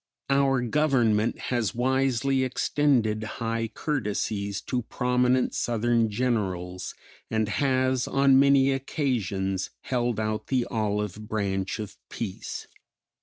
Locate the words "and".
7.29-7.47